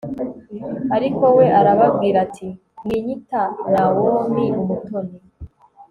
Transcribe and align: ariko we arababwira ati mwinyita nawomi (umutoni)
ariko 0.95 1.23
we 1.37 1.45
arababwira 1.59 2.17
ati 2.25 2.47
mwinyita 2.83 3.41
nawomi 3.71 4.45
(umutoni) 4.61 5.17